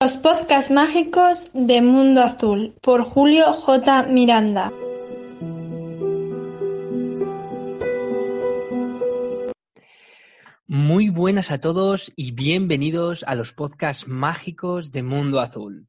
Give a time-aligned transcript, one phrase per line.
[0.00, 4.04] Los podcasts mágicos de Mundo Azul por Julio J.
[4.04, 4.72] Miranda.
[10.66, 15.87] Muy buenas a todos y bienvenidos a los podcasts mágicos de Mundo Azul.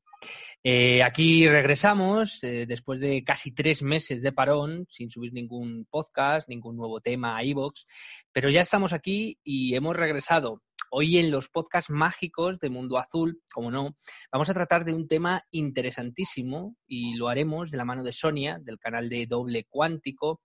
[0.61, 6.49] Eh, aquí regresamos eh, después de casi tres meses de parón, sin subir ningún podcast,
[6.49, 7.85] ningún nuevo tema a iVoox,
[8.33, 10.61] pero ya estamos aquí y hemos regresado.
[10.91, 13.95] Hoy en los podcasts mágicos de Mundo Azul, como no,
[14.33, 18.59] vamos a tratar de un tema interesantísimo y lo haremos de la mano de Sonia,
[18.59, 20.41] del canal de Doble Cuántico.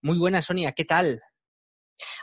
[0.00, 1.20] Muy buena, Sonia, ¿qué tal?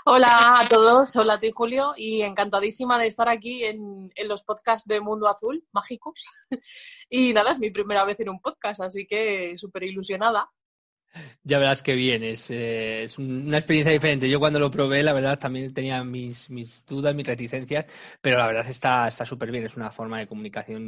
[0.05, 4.43] Hola a todos, hola a ti Julio y encantadísima de estar aquí en, en, los
[4.43, 6.25] podcasts de Mundo Azul, mágicos.
[7.09, 10.49] Y nada, es mi primera vez en un podcast, así que súper ilusionada.
[11.43, 14.29] Ya verás que bien, es, eh, es, una experiencia diferente.
[14.29, 17.85] Yo cuando lo probé, la verdad, también tenía mis, mis dudas, mis reticencias,
[18.21, 19.65] pero la verdad está súper bien.
[19.65, 20.87] Es una forma de comunicación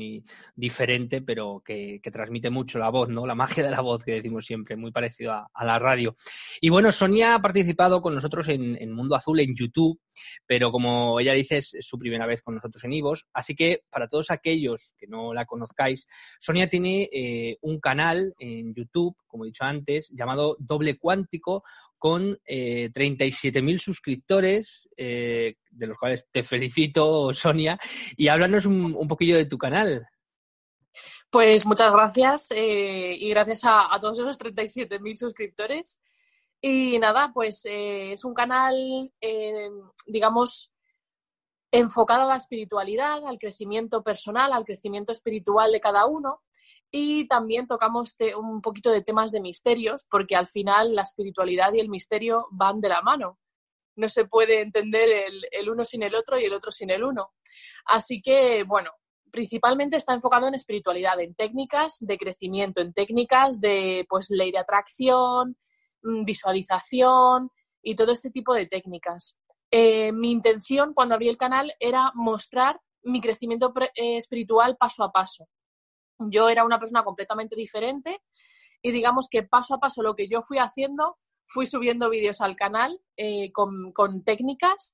[0.56, 3.26] diferente, pero que, que, transmite mucho la voz, ¿no?
[3.26, 6.16] La magia de la voz que decimos siempre, muy parecido a, la radio.
[6.60, 10.00] Y bueno, Sonia ha participado con nosotros en, en, Mundo Azul en YouTube,
[10.46, 13.28] pero como ella dice, es su primera vez con nosotros en Ivos.
[13.34, 16.08] Así que para todos aquellos que no la conozcáis,
[16.40, 21.64] Sonia tiene eh, un canal en YouTube, como he dicho antes, llamado Doble Cuántico,
[21.98, 27.80] con eh, 37.000 suscriptores, eh, de los cuales te felicito, Sonia,
[28.16, 30.06] y háblanos un, un poquillo de tu canal.
[31.30, 36.00] Pues muchas gracias eh, y gracias a, todos esos 37.000 suscriptores.
[36.62, 39.12] Y nada, pues eh, es un canal,
[40.08, 40.72] digamos,
[41.72, 46.42] enfocado a la espiritualidad, al crecimiento personal, al crecimiento espiritual de cada uno
[46.92, 51.80] y también tocamos un poquito de temas de misterios, porque al final la espiritualidad y
[51.80, 53.38] el misterio van de la mano.
[53.96, 55.10] No se puede entender
[55.52, 57.32] el, uno sin el otro y el otro sin el uno.
[57.86, 58.92] Así que, bueno,
[59.32, 64.60] principalmente está enfocado en espiritualidad, en técnicas de crecimiento, en técnicas de pues, ley de
[64.60, 65.58] atracción,
[66.02, 69.36] visualización y todo este tipo de técnicas.
[69.72, 75.50] Eh, mi intención cuando abrí el canal era mostrar mi crecimiento espiritual paso a paso
[76.20, 78.22] yo era una persona completamente diferente
[78.82, 81.18] y digamos que paso a paso lo que yo fui haciendo,
[81.48, 84.94] fui subiendo vídeos al canal eh, con, con, técnicas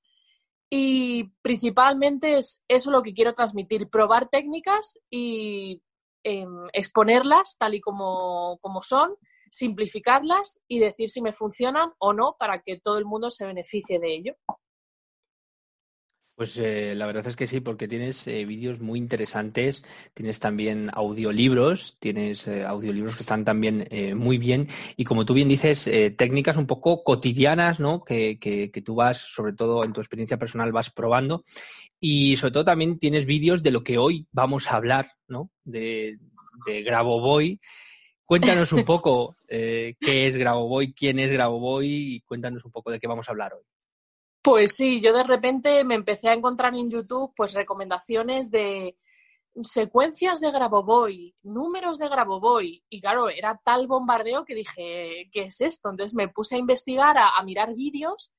[0.70, 5.82] y principalmente es eso lo que quiero transmitir, probar técnicas y
[6.24, 9.14] eh, exponerlas tal y como, como son,
[9.50, 14.00] simplificarlas y decir si me funcionan o no para que todo el mundo se beneficie
[14.00, 14.36] de ello.
[16.36, 19.84] Pues eh, la verdad es que sí, porque tienes eh, vídeos muy interesantes,
[20.14, 25.32] tienes también audiolibros, tienes eh, audiolibros que están también eh, muy bien y como tú
[25.32, 28.02] bien dices, eh, técnicas un poco cotidianas, ¿no?
[28.02, 31.44] Que, que, que, tú vas, sobre todo en tu experiencia personal, vas probando
[32.00, 35.50] y sobre todo también tienes vídeos de lo que hoy vamos a hablar, ¿no?
[35.62, 36.18] De,
[36.66, 37.60] de Grabovoi.
[38.24, 43.06] Cuéntanos un poco qué es Grabovoi, quién es Grabovoi y cuéntanos un poco de qué
[43.06, 43.73] vamos a hablar hoy.
[44.44, 48.98] Pues sí, yo de repente me empecé a encontrar en YouTube pues recomendaciones de
[49.62, 55.62] secuencias de Grabovoi, números de Grabovoi y claro, era tal bombardeo que dije, ¿qué es
[55.62, 55.88] esto?
[55.88, 58.34] Entonces me puse a investigar, a, mirar vídeos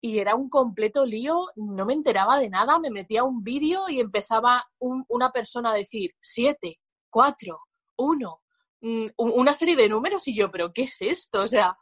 [0.00, 4.00] y era un completo lío, no me enteraba de nada, me metía un vídeo y
[4.00, 7.60] empezaba un, una persona a decir siete, cuatro,
[7.96, 8.42] uno,
[9.16, 11.42] una serie de números y yo, pero ¿qué es esto?
[11.42, 11.78] O sea,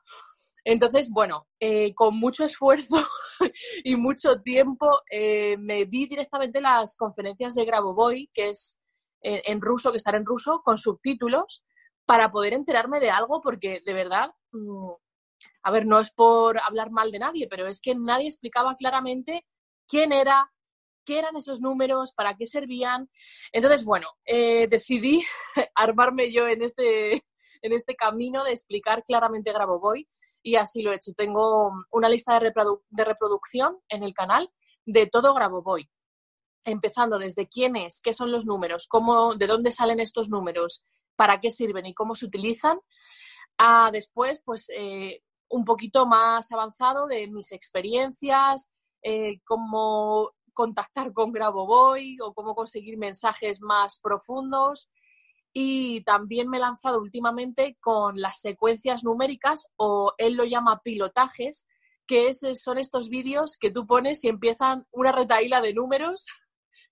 [0.67, 2.97] entonces, bueno, eh, con mucho esfuerzo
[3.85, 8.77] y mucho tiempo eh, me vi directamente las conferencias de Grabovoi, que es
[9.21, 11.65] en, en, ruso, que están en ruso, con subtítulos,
[12.05, 14.91] para poder enterarme de algo, porque de verdad, mmm,
[15.63, 19.47] a ver, no es por hablar mal de nadie, pero es que nadie explicaba claramente
[19.87, 20.51] quién era,
[21.05, 23.09] qué eran esos números, para qué servían.
[23.53, 25.23] Entonces, bueno, eh, decidí
[25.77, 27.25] armarme yo en este,
[27.63, 30.09] en este camino de explicar claramente Grabovoi
[30.47, 31.13] y así lo he hecho.
[31.13, 34.49] Tengo una lista de, reprodu de reproducción en el canal
[34.85, 35.91] de todo Grabovoi,
[36.65, 40.85] empezando desde quién es, qué son los números, cómo, de dónde salen estos números,
[41.17, 42.79] para qué sirven y cómo se utilizan,
[43.59, 48.71] a después, pues, eh, un poquito más avanzado de mis experiencias,
[49.03, 54.91] eh, cómo contactar con Grabovoi o cómo conseguir mensajes más profundos.
[55.59, 61.67] Y también me he lanzado últimamente con las secuencias numéricas o él lo llama pilotajes,
[62.07, 66.27] que son estos vídeos que tú pones y empiezan una retaíla de números,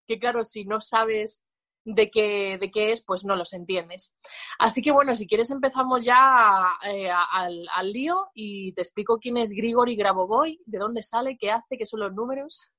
[0.07, 1.43] que claro, si no sabes
[1.85, 4.17] de qué, de qué es, pues no los entiendes.
[4.59, 9.37] Así que bueno, si quieres empezamos ya eh, al, al, lío y te explico quién
[9.37, 12.73] es Grigori Grabovoi, de dónde sale, qué hace, qué son los números.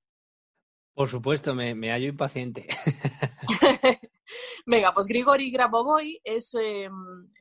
[0.95, 2.67] Por supuesto, me, me hallo impaciente.
[4.65, 6.89] Venga, pues Grigori Grabovoi es, eh,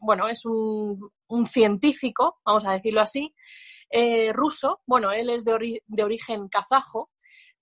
[0.00, 1.10] bueno, es un,
[1.46, 3.34] científico, vamos a decirlo así,
[3.90, 4.80] eh, ruso.
[4.86, 7.10] Bueno, él es de, de, origen kazajo,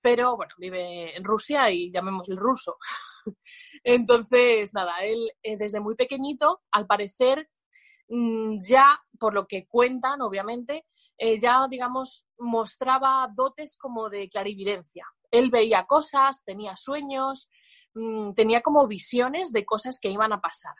[0.00, 2.76] pero bueno, vive en Rusia y llamémosle ruso.
[3.84, 7.48] Entonces, nada, él eh, desde muy pequeñito, al parecer,
[8.08, 10.86] mm, ya, por lo que cuentan, obviamente,
[11.40, 17.48] ya, digamos, mostraba dotes como de clarividencia él veía cosas, tenía sueños,
[17.94, 20.74] mm, tenía como visiones de cosas que iban a pasar.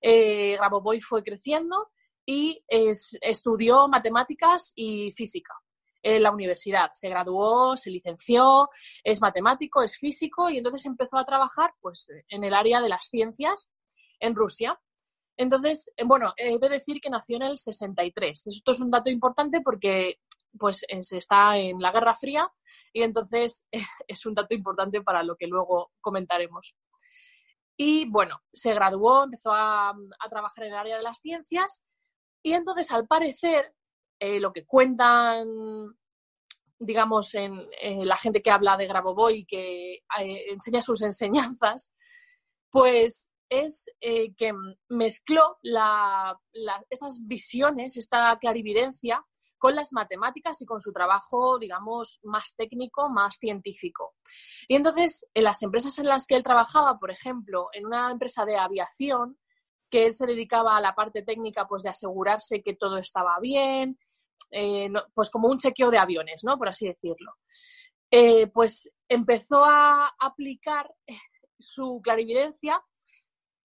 [0.00, 1.90] Eh, Grabovoi fue creciendo
[2.24, 5.54] y estudió matemáticas y física
[6.02, 6.90] en la universidad.
[6.92, 8.68] Se graduó, se licenció,
[9.02, 13.06] es matemático, es físico y entonces empezó a trabajar pues, en el área de las
[13.06, 13.70] ciencias
[14.20, 14.78] en Rusia.
[15.36, 18.46] Entonces, eh, bueno, he de decir que nació en el 63.
[18.46, 20.18] Esto es un dato importante porque
[20.58, 22.50] pues, está en la Guerra Fría
[22.92, 23.64] y entonces
[24.08, 26.76] es un dato importante para lo que luego comentaremos.
[27.76, 29.94] Y bueno, se graduó, empezó a,
[30.30, 31.82] trabajar en el área de las ciencias
[32.42, 33.74] y entonces al parecer
[34.20, 35.48] eh, lo que cuentan,
[36.78, 37.66] digamos, en,
[38.06, 41.92] la gente que habla de Grabovoi y que eh, enseña sus enseñanzas,
[42.70, 44.52] pues es eh, que
[44.88, 45.58] mezcló
[46.88, 49.24] estas visiones, esta clarividencia
[49.62, 54.16] con las matemáticas y con su trabajo, digamos, más técnico, más científico.
[54.66, 58.44] Y entonces, en las empresas en las que él trabajaba, por ejemplo, en una empresa
[58.44, 59.38] de aviación,
[59.88, 64.00] que él se dedicaba a la parte técnica, pues de asegurarse que todo estaba bien,
[64.50, 66.58] eh, pues como un chequeo de aviones, ¿no?
[66.58, 67.36] Por así decirlo.
[68.10, 70.92] Eh, pues empezó a aplicar
[71.56, 72.82] su clarividencia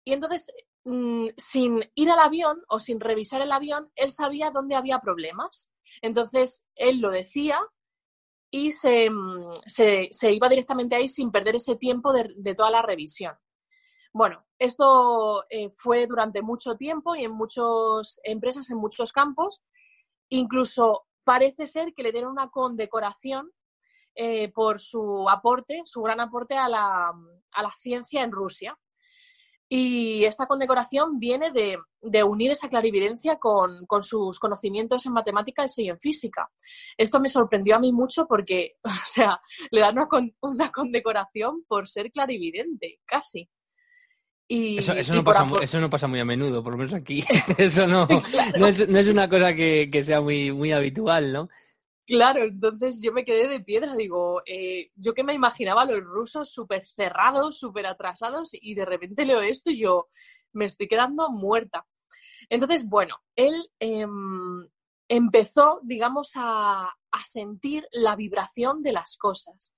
[0.05, 0.53] y entonces,
[0.85, 5.73] mm, sin ir al avión o sin revisar el avión, él sabía dónde había problemas.
[6.03, 7.59] Entonces, él lo decía
[8.51, 9.53] y se, mm,
[10.31, 13.35] iba directamente ahí sin perder ese tiempo de, toda la revisión.
[14.13, 19.63] Bueno, esto eh, fue durante mucho tiempo y en muchas empresas, en muchos campos.
[20.31, 23.51] Incluso parece ser que le dieron una condecoración
[24.17, 27.15] eh, por su aporte, su gran aporte a la
[27.79, 28.77] ciencia en Rusia.
[29.73, 36.01] Y esta condecoración viene de, unir esa clarividencia con, sus conocimientos en matemáticas y en
[36.01, 36.51] física.
[36.97, 39.41] Esto me sorprendió a mí mucho porque, o sea,
[39.71, 39.97] le dan
[40.43, 43.49] una, condecoración por ser clarividente, casi.
[44.49, 47.23] Y, eso, no pasa, muy a menudo, por lo menos aquí.
[47.57, 48.09] eso no,
[48.67, 51.49] es, una cosa que, que sea muy, muy habitual, ¿no?
[52.11, 56.03] Claro, entonces yo me quedé de piedra, digo, eh, yo que me imaginaba a los
[56.03, 60.09] rusos súper cerrados, súper atrasados, y de repente leo esto y yo
[60.53, 61.87] me estoy quedando muerta.
[62.49, 64.69] Entonces, bueno, él em,
[65.07, 66.93] empezó, digamos, a,
[67.25, 69.73] sentir la vibración de las cosas.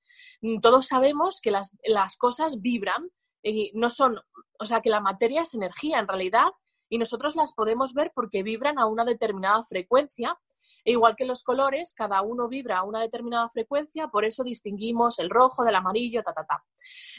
[0.62, 3.10] Todos sabemos que las, las cosas vibran
[3.42, 4.18] y no son,
[4.58, 6.48] o sea, que la materia es energía en realidad
[6.88, 10.38] y nosotros las podemos ver porque vibran a una determinada frecuencia
[10.84, 15.18] e igual que los colores, cada uno vibra a una determinada frecuencia, por eso distinguimos
[15.18, 16.64] el rojo del amarillo, ta, ta, ta.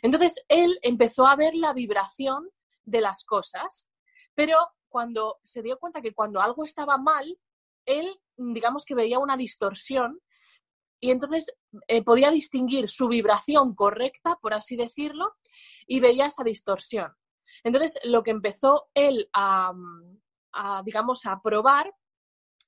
[0.02, 2.50] Entonces, él empezó a ver la vibración
[2.84, 3.90] de las cosas,
[4.34, 4.58] pero
[4.90, 7.38] cuando se dio cuenta que cuando algo estaba mal,
[7.86, 10.20] él, digamos que veía una distorsión
[11.00, 11.54] y entonces
[11.88, 15.36] eh, podía distinguir su vibración correcta, por así decirlo,
[15.86, 17.14] y veía esa distorsión.
[17.64, 19.74] Entonces, lo que empezó él a,
[20.54, 21.94] a digamos, a probar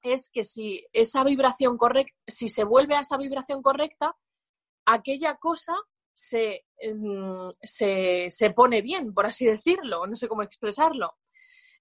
[0.06, 4.16] es que si esa vibración correcta, si se vuelve a esa vibración correcta,
[4.86, 5.74] aquella cosa
[6.14, 11.16] se, mm, se, pone bien, por así decirlo, no sé cómo expresarlo.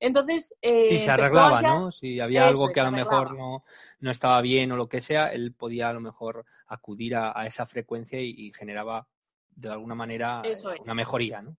[0.01, 0.55] Entonces.
[0.61, 1.93] Eh, se arreglaba, ¿no?
[1.93, 3.65] Si había algo que a lo mejor no,
[4.01, 7.67] no, estaba bien o lo que sea, él podía a lo mejor acudir a, esa
[7.67, 9.07] frecuencia y, generaba
[9.51, 10.43] de alguna manera
[10.81, 11.57] una mejoría, ¿no?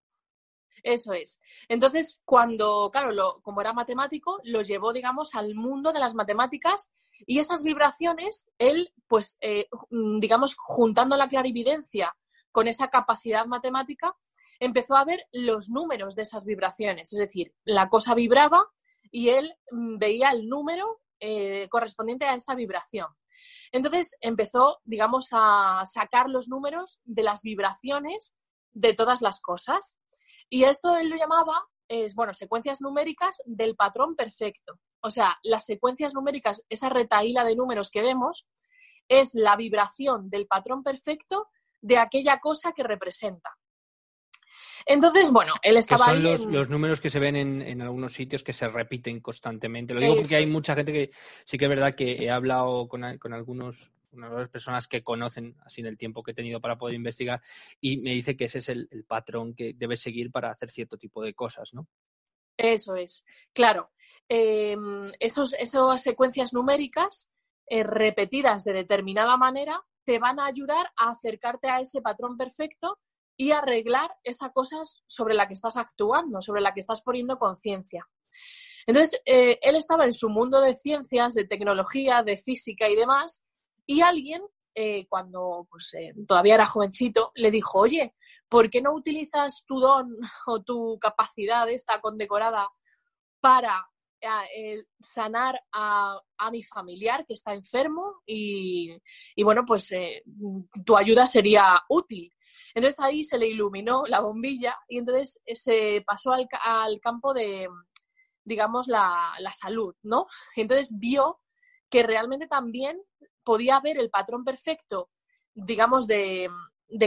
[0.84, 1.40] Eso es.
[1.68, 6.92] Entonces, cuando, claro, como era matemático, lo llevó, digamos, al mundo de las matemáticas
[7.26, 9.68] y esas vibraciones, él, pues, eh,
[10.20, 12.16] digamos, juntando la clarividencia
[12.52, 14.16] con esa capacidad matemática,
[14.60, 17.12] empezó a ver los números de esas vibraciones.
[17.12, 18.66] Es decir, la cosa vibraba
[19.12, 23.08] y él mm, veía el número eh, correspondiente a esa vibración.
[23.72, 28.36] Entonces empezó, digamos, a sacar los números de las vibraciones
[28.72, 29.98] de todas las cosas.
[30.50, 34.80] Y esto él lo llamaba, es, bueno, secuencias numéricas del patrón perfecto.
[35.02, 38.48] O sea, las secuencias numéricas, esa retaíla de números que vemos,
[39.08, 41.50] es la vibración del patrón perfecto
[41.82, 43.56] de aquella cosa que representa.
[44.88, 48.54] Entonces, bueno, él estaba que son Los, números que se ven en, algunos sitios que
[48.54, 49.94] se repiten constantemente.
[49.94, 51.12] Lo digo porque hay mucha gente que
[51.44, 55.82] sí que es verdad que he hablado con, con algunos unas personas que conocen así
[55.82, 57.42] en el tiempo que he tenido para poder investigar
[57.80, 61.24] y me dice que ese es el, patrón que debes seguir para hacer cierto tipo
[61.24, 61.88] de cosas, ¿no?
[62.58, 63.92] Eso es, claro.
[64.28, 67.30] Em, esos, esas secuencias numéricas
[67.68, 73.00] eh, repetidas de determinada manera te van a ayudar a acercarte a ese patrón perfecto
[73.38, 78.08] y arreglar esa cosa sobre la que estás actuando, sobre la que estás poniendo conciencia.
[78.88, 83.45] Entonces, eh, él estaba en su mundo de ciencias, de tecnología, de física y demás,
[83.86, 84.42] y alguien,
[84.74, 88.14] eh, cuando pues, eh, todavía era jovencito, le dijo, oye,
[88.50, 92.70] ¿por qué no utilizas tu don o tu capacidad esta condecorada
[93.40, 93.86] para
[95.00, 96.20] sanar a,
[96.52, 98.98] mi familiar que está enfermo y,
[99.44, 99.92] bueno, pues
[100.84, 102.34] tu ayuda sería útil.
[102.74, 106.48] Entonces ahí se le iluminó la bombilla y entonces se pasó al,
[107.00, 107.68] campo de,
[108.44, 110.26] digamos, la, salud, ¿no?
[110.56, 111.40] entonces vio
[111.90, 113.00] que realmente también
[113.46, 115.10] podía ver el patrón perfecto,
[115.54, 116.50] digamos, de,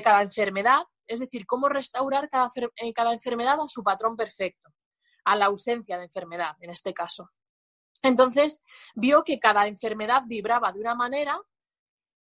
[0.02, 4.70] cada enfermedad, es decir, cómo restaurar cada, eh, cada enfermedad a su patrón perfecto,
[5.24, 7.30] a la ausencia de enfermedad, en este caso.
[8.02, 8.62] Entonces,
[8.94, 11.38] vio que cada enfermedad vibraba de una manera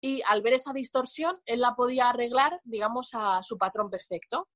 [0.00, 4.48] y al ver esa distorsión, él la podía arreglar, digamos, a su patrón perfecto.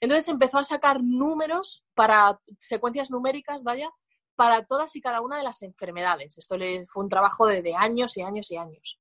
[0.00, 3.90] Entonces empezó a sacar números para secuencias numéricas, vaya,
[4.36, 6.38] para todas y cada una de las enfermedades.
[6.38, 6.56] Esto
[6.88, 9.00] fue un trabajo de, años y años y años.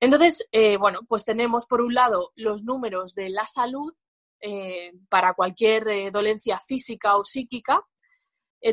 [0.00, 3.92] Entonces, eh, bueno, pues tenemos por un lado los números de la salud
[4.40, 7.86] eh, para cualquier eh, dolencia física o psíquica.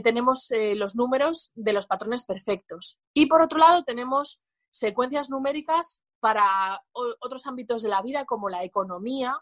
[0.03, 2.99] tenemos los números de los patrones perfectos.
[3.13, 8.65] Y por otro lado, tenemos secuencias numéricas para otros ámbitos de la vida como la
[8.65, 9.33] economía,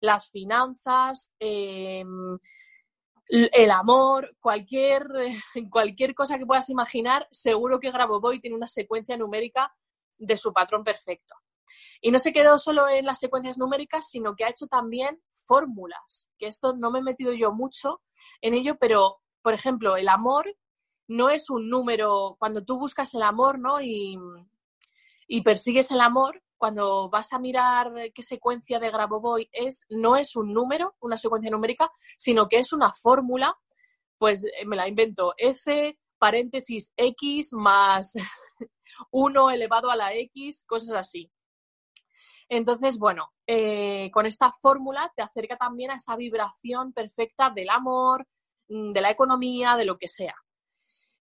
[0.00, 2.38] las finanzas, em,
[3.28, 5.06] el amor, cualquier,
[5.70, 9.70] cualquier cosa que puedas imaginar, seguro que Grabovoi tiene una secuencia numérica
[10.26, 11.34] de su patrón perfecto.
[12.00, 16.28] Y no se quedó solo en las secuencias numéricas, sino que ha hecho también fórmulas,
[16.38, 18.02] que esto no me he metido yo mucho
[18.40, 20.54] en ello, pero, por ejemplo, el amor
[21.08, 23.80] no es un número, cuando tú buscas el amor, ¿no?
[23.80, 24.18] Y,
[25.26, 30.36] y persigues el amor, cuando vas a mirar qué secuencia de Grabovoi es, no es
[30.36, 33.54] un número, una secuencia numérica, sino que es una fórmula,
[34.18, 38.14] pues eh, me la invento, f paréntesis x más
[39.10, 41.30] 1 elevado a la x, cosas así.
[42.48, 48.26] Entonces, bueno, eh, con esta fórmula te acerca también a esa vibración perfecta del amor,
[48.68, 50.34] mm, de la economía, de lo que sea.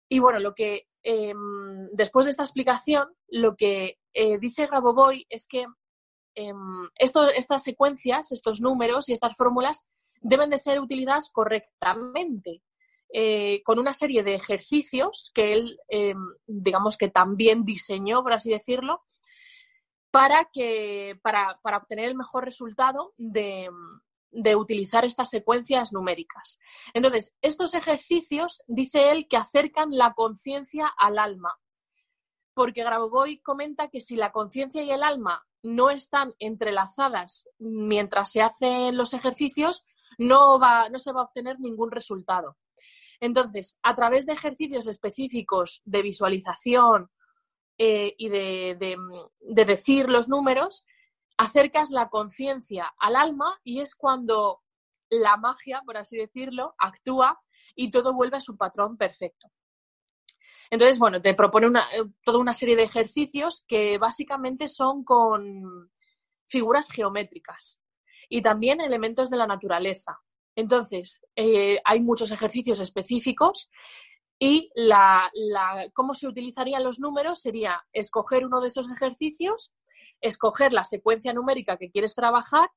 [0.09, 5.47] Y bueno, lo que Em, después de esta explicación, lo que eh, dice Grabovoi es
[5.47, 5.65] que
[6.35, 9.87] em, estas secuencias, estos números y estas fórmulas
[10.21, 12.63] deben de ser utilizadas correctamente,
[13.15, 16.17] eh, con una serie de ejercicios que él, em,
[16.47, 19.03] digamos que también diseñó, por así decirlo,
[20.11, 23.69] para, que, para obtener el mejor resultado de,
[24.33, 26.59] de utilizar estas secuencias numéricas.
[26.93, 31.53] Entonces, estos ejercicios, dice él, que acercan la conciencia al alma,
[32.53, 38.41] porque Grabovoi comenta que si la conciencia y el alma no están entrelazadas mientras se
[38.41, 39.85] hacen los ejercicios,
[40.17, 42.57] no, va, no se va a obtener ningún resultado.
[43.23, 47.09] Entonces, a través de ejercicios específicos de visualización
[47.77, 48.97] eh, y de,
[49.39, 50.85] decir los números,
[51.37, 54.61] acercas la conciencia al alma y es cuando
[55.09, 57.39] la magia, por así decirlo, actúa
[57.75, 59.47] y todo vuelve a su patrón perfecto.
[60.69, 65.89] Entonces, bueno, te propone eh, toda una serie de ejercicios que básicamente son con
[66.49, 67.81] figuras geométricas
[68.27, 70.19] y también elementos de la naturaleza.
[70.55, 73.69] Entonces, eh, hay muchos ejercicios específicos
[74.39, 75.31] y la,
[75.93, 79.73] cómo se utilizarían los números sería escoger uno de esos ejercicios
[80.23, 82.69] escoger la secuencia numérica que quieres trabajar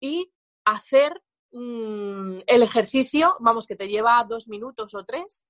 [0.00, 0.30] y
[0.64, 5.44] hacer mm, el ejercicio, vamos, que te lleva dos minutos o tres,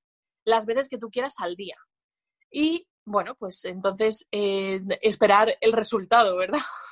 [0.44, 1.76] las veces que tú quieras al día.
[2.50, 6.60] Y bueno, pues entonces eh, esperar el resultado, ¿verdad?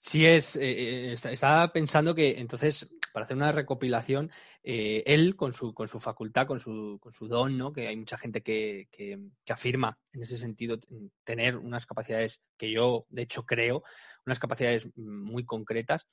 [0.00, 4.30] Sí, es, eh, estaba pensando que entonces, para hacer una recopilación,
[4.62, 7.72] él con su, con su facultad, con su, con su don, ¿no?
[7.72, 9.18] que hay mucha gente que, que,
[9.52, 10.78] afirma en ese sentido
[11.24, 13.82] tener unas capacidades que yo, de hecho, creo,
[14.24, 16.06] unas capacidades muy concretas,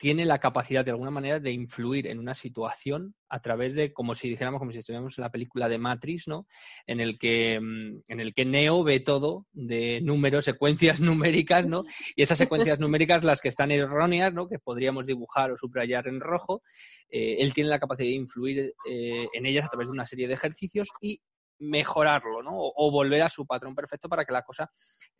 [0.00, 4.14] tiene la capacidad de alguna manera de influir en una situación a través de, como
[4.14, 6.46] si dijéramos, como si estuviéramos en la película de Matrix, ¿no?
[6.86, 11.84] En el que, mm, en el que Neo ve todo de números, secuencias numéricas, ¿no?
[12.16, 14.48] Y esas secuencias numéricas, las que están erróneas, ¿no?
[14.48, 16.62] Que podríamos dibujar o subrayar en rojo,
[17.10, 20.28] eh, él tiene la capacidad de influir eh, en ellas a través de una serie
[20.28, 21.20] de ejercicios y
[21.60, 22.52] mejorarlo, ¿no?
[22.54, 24.70] O, volver a su patrón perfecto para que la cosa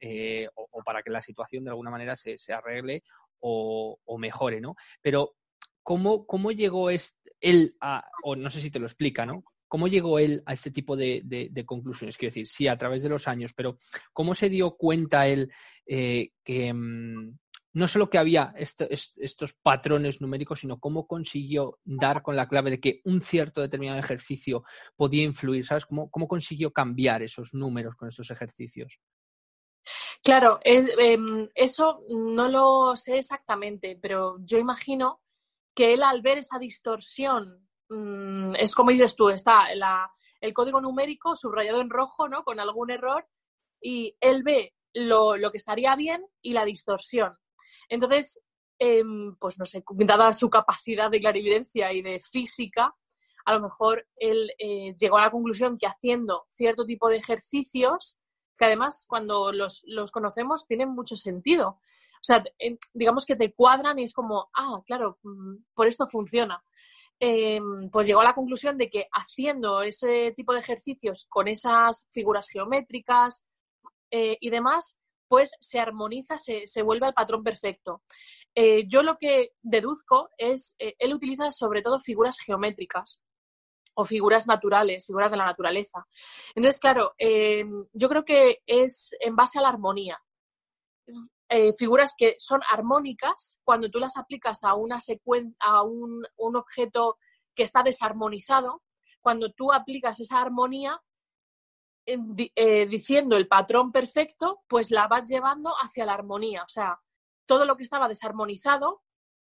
[0.00, 3.02] eh, o, para que la situación de alguna manera se, se arregle
[3.40, 4.75] o, mejore, ¿no?
[5.00, 5.35] Pero,
[5.82, 9.44] ¿cómo, cómo llegó él a, o no sé si te lo explica, ¿no?
[9.68, 12.16] ¿Cómo llegó él a este tipo de, conclusiones?
[12.16, 13.78] Quiero decir, sí, a través de los años, pero
[14.12, 15.52] ¿cómo se dio cuenta él
[15.87, 17.38] eh, que mm,
[17.72, 22.80] no solo que había estos patrones numéricos, sino cómo consiguió dar con la clave de
[22.80, 24.64] que un cierto determinado ejercicio
[24.96, 25.64] podía influir?
[25.64, 25.86] ¿Sabes?
[25.86, 29.00] ¿Cómo, cómo consiguió cambiar esos números con estos ejercicios?
[30.22, 35.22] Claro, em, eso no lo sé exactamente, pero yo imagino
[35.74, 39.68] que él al ver esa distorsión, mm, es como dices tú, está
[40.40, 42.44] el código numérico subrayado en rojo, ¿no?
[42.44, 43.26] Con algún error,
[43.80, 47.36] y él ve lo, que estaría bien y la distorsión.
[47.88, 48.42] Entonces,
[48.78, 52.94] em, pues no sé, dada su capacidad de clarividencia y de física,
[53.44, 58.18] a lo mejor él eh, llegó a la conclusión que haciendo cierto tipo de ejercicios
[58.60, 61.80] que además cuando los, conocemos tienen mucho sentido.
[62.20, 62.44] O sea,
[62.92, 66.62] digamos que te cuadran y es como, ah, claro, mm, por esto funciona.
[67.18, 72.06] Em, pues llegó a la conclusión de que haciendo ese tipo de ejercicios con esas
[72.10, 73.46] figuras geométricas
[74.10, 74.98] eh, y demás,
[75.30, 78.02] pues se armoniza, se, vuelve al patrón perfecto.
[78.52, 83.22] Eh, yo lo que deduzco es, eh, él utiliza sobre todo figuras geométricas
[83.94, 86.04] o figuras naturales, figuras de la naturaleza.
[86.56, 90.20] Entonces, claro, eh, yo creo que es en base a la armonía.
[91.49, 94.99] Eh, figuras que son armónicas cuando tú las aplicas a una
[95.60, 97.19] a un, objeto
[97.54, 98.82] que está desarmonizado,
[99.21, 101.00] cuando tú aplicas esa armonía
[102.06, 106.63] eh, diciendo el patrón perfecto, pues la vas llevando hacia la armonía.
[106.65, 107.00] O sea,
[107.47, 109.02] todo lo que estaba desarmonizado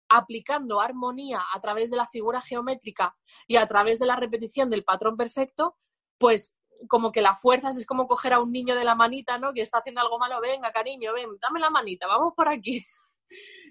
[0.08, 3.16] aplicando armonía a través de la figura geométrica
[3.46, 5.76] y a través de la repetición del patrón perfecto,
[6.18, 6.54] pues
[6.88, 9.52] como que la fuerza es como coger a un niño de la manita, ¿no?
[9.52, 12.84] Que está haciendo algo malo, venga, cariño, ven, dame la manita, vamos por aquí.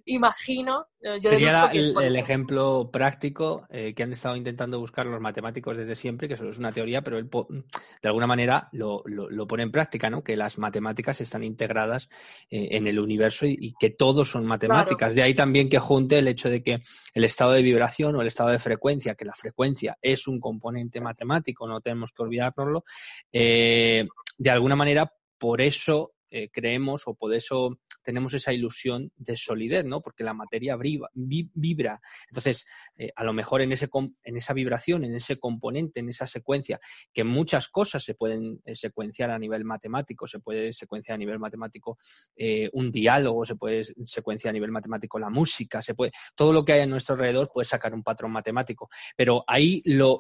[0.05, 0.87] Imagino.
[1.01, 5.95] Eh, yo Sería el, ejemplo práctico eh, que han estado intentando buscar los matemáticos desde
[5.95, 9.03] siempre, que eso es una teoría, pero él de alguna manera lo,
[9.47, 10.23] pone en práctica, ¿no?
[10.23, 12.09] Que las matemáticas están integradas
[12.49, 15.15] eh, en el universo y, que todos son matemáticas.
[15.15, 16.79] De ahí también que junte el hecho de que
[17.13, 21.01] el estado de vibración o el estado de frecuencia, que la frecuencia es un componente
[21.01, 22.83] matemático, no tenemos que olvidárnoslo,
[23.31, 26.13] de alguna manera por eso
[26.51, 30.01] creemos o por eso tenemos esa ilusión de solidez, ¿no?
[30.01, 31.99] Porque la materia vibra.
[32.29, 33.89] Entonces, eh, a lo mejor en, ese,
[34.23, 36.79] en esa vibración, en ese componente, en esa secuencia,
[37.11, 41.39] que muchas cosas se pueden eh, secuenciar a nivel matemático, se puede secuenciar a nivel
[41.39, 41.97] matemático
[42.35, 46.63] eh, un diálogo, se puede secuenciar a nivel matemático la música, se puede, todo lo
[46.63, 48.87] que hay a nuestro alrededor puede sacar un patrón matemático.
[49.17, 50.19] Pero ahí lo,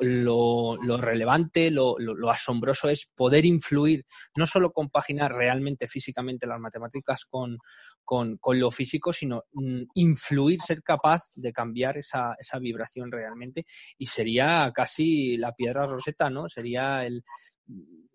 [0.97, 7.59] relevante, lo, lo asombroso es poder influir, no solo compaginar realmente físicamente las matemáticas con,
[8.05, 13.65] con, lo físico, sino mm, influir, ser capaz de cambiar esa, esa vibración realmente.
[13.97, 16.47] Y sería casi la piedra roseta, ¿no?
[16.47, 17.23] Sería el,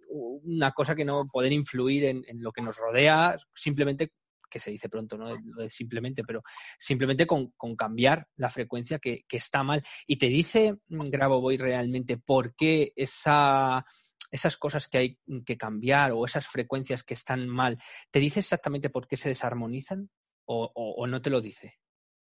[0.08, 4.12] una cosa que no poder influir en, lo que nos rodea simplemente
[4.48, 5.28] que se dice pronto, ¿no?
[5.68, 6.42] simplemente, pero
[6.76, 9.80] simplemente con, cambiar la frecuencia que, que, está mal.
[10.08, 13.84] Y te dice mm, Grabo realmente por qué esa
[14.30, 17.78] esas cosas que hay que cambiar o esas frecuencias que están mal,
[18.10, 20.10] ¿te dice exactamente por qué se desarmonizan
[20.46, 21.78] o, no te lo dice?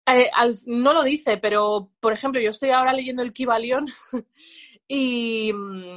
[0.06, 0.30] Eh,
[0.66, 3.86] no lo dice, pero por ejemplo, yo estoy ahora leyendo el Kibalión
[4.88, 5.52] y,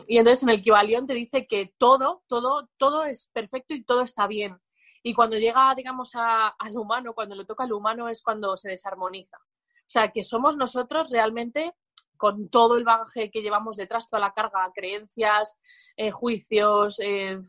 [0.07, 4.01] y, entonces en el Kibalión te dice que todo, todo, todo es perfecto y todo
[4.01, 4.59] está bien.
[5.03, 9.37] Y cuando llega, digamos, al humano, cuando le toca al humano es cuando se desarmoniza.
[9.37, 11.73] O sea, que somos nosotros realmente
[12.19, 15.57] con todo el bagaje que llevamos detrás, toda la carga, creencias,
[15.95, 17.39] eh, juicios, eh,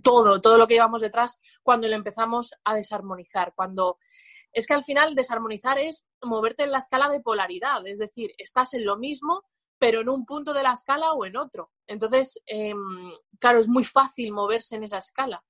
[0.00, 3.52] todo, todo lo que llevamos detrás cuando lo empezamos a desarmonizar.
[3.56, 3.98] Cuando
[4.52, 8.74] es que al final desarmonizar es moverte en la escala de polaridad, es decir, estás
[8.74, 9.42] en lo mismo,
[9.76, 11.72] pero en un punto de la escala o en otro.
[11.88, 15.42] Entonces, em, claro, es muy fácil moverse en esa escala.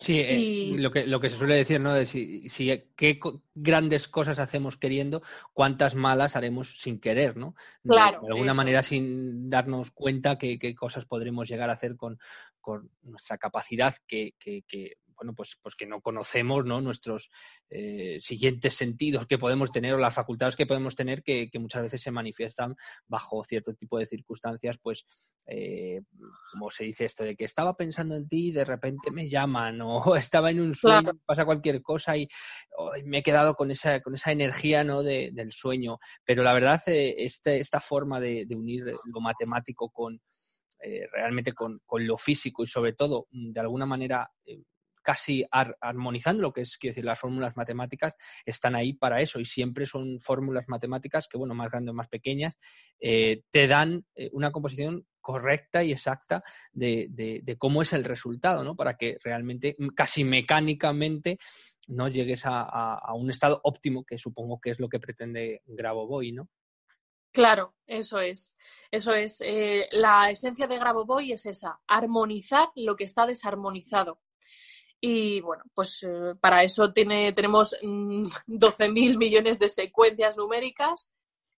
[0.00, 1.92] Sí, eh, lo, que, lo que se suele decir, ¿no?
[1.92, 2.48] De si,
[2.96, 3.20] qué
[3.54, 7.54] grandes cosas hacemos queriendo, cuántas malas haremos sin querer, ¿no?
[7.82, 8.22] Claro.
[8.22, 12.18] De, alguna manera sin darnos cuenta qué, cosas podremos llegar a hacer con,
[12.62, 16.80] con nuestra capacidad que, que, que, bueno, pues, pues que no conocemos, ¿no?
[16.80, 17.30] Nuestros
[17.68, 22.00] eh, siguientes sentidos que podemos tener o las facultades que podemos tener que, muchas veces
[22.00, 22.74] se manifiestan
[23.06, 25.04] bajo cierto tipo de circunstancias, pues,
[25.46, 26.00] eh,
[26.50, 29.78] como se dice esto de que estaba pensando en ti y de repente me llaman
[29.82, 32.26] o estaba en un sueño, pasa cualquier cosa y
[33.04, 35.02] me he quedado con esa, con esa energía, ¿no?
[35.02, 35.98] del sueño.
[36.24, 40.18] Pero la verdad, eh, este, esta forma de unir lo matemático con
[40.82, 44.62] eh, realmente con, lo físico y sobre todo, de alguna manera, eh,
[45.10, 48.14] casi armonizando lo que es, quiero decir, las fórmulas matemáticas
[48.46, 52.06] están ahí para eso y siempre son fórmulas matemáticas que, bueno, más grandes o más
[52.06, 52.56] pequeñas,
[53.00, 58.76] eh, te dan una composición correcta y exacta de, cómo es el resultado, ¿no?
[58.76, 61.38] Para que realmente, mm, casi mecánicamente,
[61.88, 62.60] no llegues a,
[62.94, 66.48] a, un estado óptimo, que supongo que es lo que pretende Grabovoi, ¿no?
[67.32, 68.56] Claro, eso es.
[68.90, 69.40] Eso es.
[69.40, 74.20] Eh, la esencia de Grabovoi es esa, armonizar lo que está desarmonizado.
[75.00, 81.12] Y bueno, pues eh, para eso tiene, tenemos 12.000 mm, millones de secuencias numéricas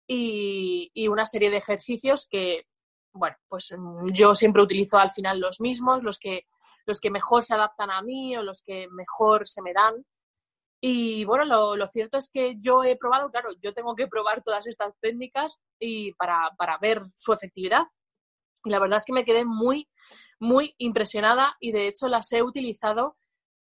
[0.07, 2.67] y, y, una serie de ejercicios que,
[3.13, 6.47] bueno, pues mm, yo siempre utilizo al final los mismos, los que,
[6.87, 10.05] los que mejor se adaptan a mí o los que mejor se me dan.
[10.85, 14.67] Y bueno, lo, cierto es que yo he probado, claro, yo tengo que probar todas
[14.67, 16.51] estas técnicas y para,
[16.81, 17.85] ver su efectividad.
[18.65, 19.89] Y la verdad es que me quedé muy,
[20.41, 23.17] muy impresionada y de hecho las he utilizado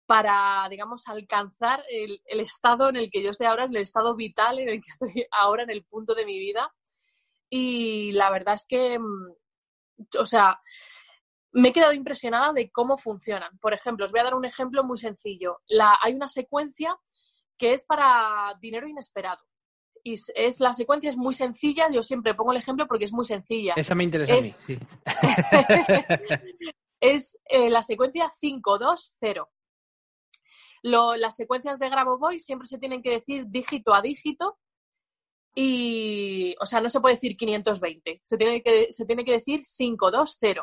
[0.06, 4.58] para, digamos, alcanzar el, el, estado en el que yo estoy ahora, el estado vital
[4.58, 6.72] en el que estoy ahora en el punto de mi vida.
[7.48, 9.34] Y la verdad es que, mm,
[10.18, 10.60] o sea,
[11.52, 13.58] me he quedado impresionada de cómo funcionan.
[13.58, 15.60] Por ejemplo, os voy a dar un ejemplo muy sencillo.
[15.66, 16.96] La, hay una secuencia
[17.58, 19.40] que es para dinero inesperado.
[20.04, 23.24] Y es, la secuencia es muy sencilla, yo siempre pongo el ejemplo porque es muy
[23.24, 23.74] sencilla.
[23.76, 24.78] Esa me interesa es, a mí, sí.
[27.00, 29.48] es eh, la secuencia 520.
[30.82, 34.58] Lo, las secuencias de Grabovoi siempre se tienen que decir dígito a dígito
[35.54, 39.62] y, o sea, no se puede decir 520, se tiene que, se tiene que decir
[39.62, 40.60] 520.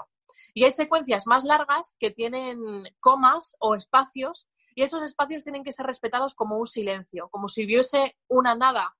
[0.54, 2.60] Y hay secuencias más largas que tienen
[3.00, 7.66] comas o espacios y esos espacios tienen que ser respetados como un silencio, como si
[7.66, 8.96] hubiese una nada,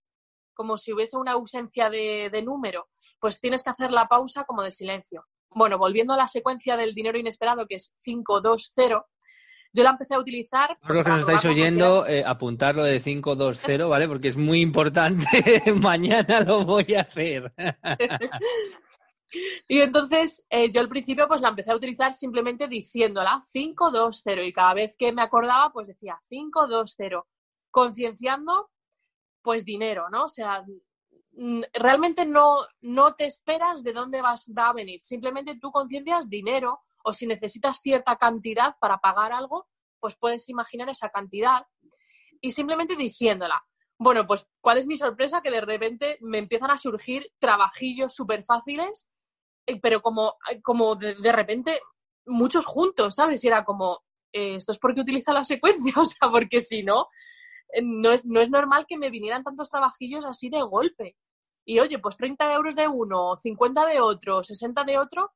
[0.54, 4.72] como si hubiese una ausencia de, número, pues tienes que hacer la pausa como de
[4.72, 5.26] silencio.
[5.52, 9.06] Bueno, volviendo a la secuencia del dinero inesperado, que es 520,
[9.74, 10.78] yo la empecé a utilizar.
[10.80, 14.08] Por los que nos estáis oyendo, eh, apuntarlo de 520, ¿vale?
[14.08, 15.26] Porque es muy importante.
[15.76, 17.54] Mañana lo voy a hacer.
[19.68, 24.52] Y entonces eh, yo al principio pues la empecé a utilizar simplemente diciéndola 520 y
[24.52, 27.18] cada vez que me acordaba pues decía 520,
[27.70, 28.72] concienciando
[29.42, 30.24] pues dinero, ¿no?
[30.24, 30.66] O sea,
[31.74, 36.82] realmente no, no te esperas de dónde vas, va a venir, simplemente tú conciencias dinero
[37.04, 39.68] o si necesitas cierta cantidad para pagar algo,
[40.00, 41.66] pues puedes imaginar esa cantidad
[42.42, 43.62] y simplemente diciéndola.
[43.98, 45.42] Bueno, pues ¿cuál es mi sorpresa?
[45.42, 49.10] Que de repente me empiezan a surgir trabajillos súper fáciles
[49.70, 51.80] eh, pero como, como de, repente
[52.26, 53.44] muchos juntos, ¿sabes?
[53.44, 54.00] Y era como,
[54.34, 57.08] eh, esto es porque utiliza la secuencia, o sea, porque si no,
[57.74, 61.16] eh, no es, no es normal que me vinieran tantos trabajillos así de golpe.
[61.66, 65.32] Y oye, pues 30 euros de uno, 50 de otro, 60 de otro,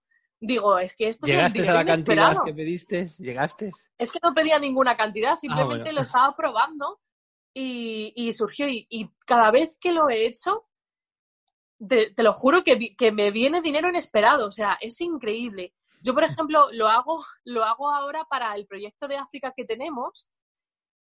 [0.46, 3.08] digo, es que esto ¿Llegaste es a la cantidad que pediste?
[3.18, 3.72] ¿Llegaste?
[3.98, 7.00] Es que no pedía ninguna cantidad, ah, simplemente lo estaba probando
[7.54, 8.68] y, surgió.
[8.68, 10.66] y, cada vez que lo he hecho,
[11.88, 15.74] te, lo juro que, que, me viene dinero inesperado, o sea, es increíble.
[16.02, 20.30] Yo, por ejemplo, lo hago, lo hago ahora para el proyecto de África que tenemos,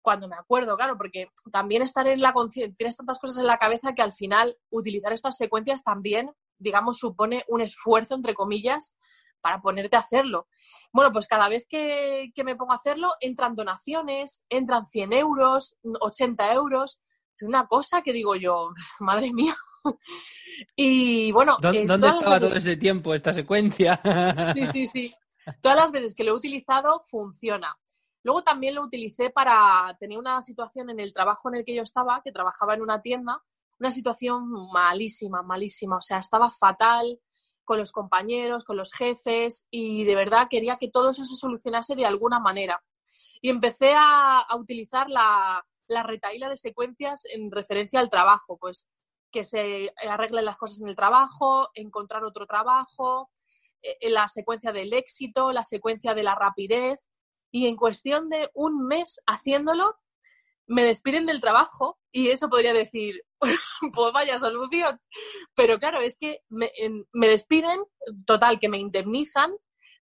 [0.03, 3.59] cuando me acuerdo, claro, porque también estar en la conciencia, tienes tantas cosas en la
[3.59, 8.97] cabeza que al final utilizar estas secuencias también, digamos, supone un esfuerzo, entre comillas,
[9.41, 10.49] para ponerte a hacerlo.
[10.93, 15.77] Bueno, pues cada vez que, que me pongo a hacerlo, entran donaciones, entran 100 euros,
[16.01, 17.01] 80 euros,
[17.41, 18.71] una cosa que digo yo,
[19.01, 19.55] madre mía,
[20.77, 21.57] y bueno.
[21.61, 24.01] ¿Dónde, eh, estaba todo ese tiempo esta secuencia?
[24.55, 25.15] sí, sí, sí.
[25.63, 27.77] Todas las veces que lo he utilizado funciona.
[28.23, 31.83] Luego también lo utilicé para tener una situación en el trabajo en el que yo
[31.83, 33.41] estaba, que trabajaba en una tienda,
[33.79, 35.97] una situación malísima, malísima.
[35.97, 37.19] O sea, estaba fatal
[37.69, 41.95] con los compañeros, con los jefes y de verdad quería que todo eso se solucionase
[41.95, 42.83] de alguna manera.
[43.43, 48.57] Y empecé a, utilizar la, la retaíla de secuencias en referencia al trabajo.
[48.57, 48.89] Pues
[49.31, 53.31] que se arreglen las cosas en el trabajo, encontrar otro trabajo,
[53.83, 57.11] eh, la secuencia del éxito, la secuencia de la rapidez.
[57.51, 59.95] y en cuestión de un mes haciéndolo,
[60.69, 63.23] me despiden del trabajo y eso podría decir,
[63.95, 65.01] pues vaya solución.
[65.55, 66.71] Pero claro, es que me,
[67.13, 67.81] me, despiden,
[68.27, 69.53] total, que me indemnizan,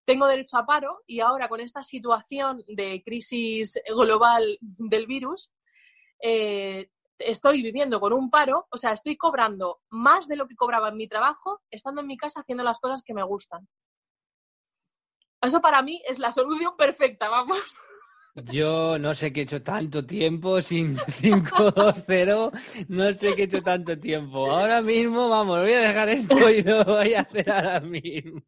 [0.05, 5.50] tengo derecho a paro y ahora con esta situación de crisis global del virus,
[6.22, 10.88] eh, estoy viviendo con un paro, o sea, estoy cobrando más de lo que cobraba
[10.88, 13.68] en mi trabajo estando en mi casa haciendo las cosas que me gustan.
[15.40, 17.79] Eso para mí es la solución perfecta, vamos.
[18.44, 23.62] Yo no sé qué he hecho tanto tiempo sin 5-0, no sé qué he hecho
[23.62, 24.51] tanto tiempo.
[24.51, 28.42] Ahora mismo, vamos, voy a dejar esto y lo voy a hacer ahora mismo.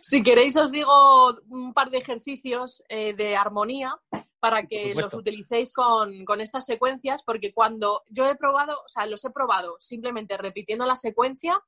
[0.00, 3.94] Si queréis os digo un par de ejercicios eh, de armonía
[4.40, 9.04] para que los utilicéis con, con, estas secuencias, porque cuando yo he probado, o sea,
[9.06, 11.60] los he probado simplemente repitiendo la secuencia,